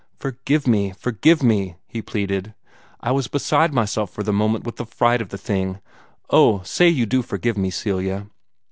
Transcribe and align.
"Forgive 0.17 0.65
me! 0.65 0.93
Forgive 0.93 1.43
me!" 1.43 1.75
he 1.87 2.01
pleaded. 2.01 2.55
"I 3.01 3.11
was 3.11 3.27
beside 3.27 3.71
myself 3.71 4.09
for 4.09 4.23
the 4.23 4.33
moment 4.33 4.63
with 4.65 4.77
the 4.77 4.85
fright 4.87 5.21
of 5.21 5.29
the 5.29 5.37
thing. 5.37 5.79
Oh, 6.31 6.63
say 6.63 6.89
you 6.89 7.05
do 7.05 7.21
forgive 7.21 7.55
me, 7.55 7.69
Celia!" 7.69 8.25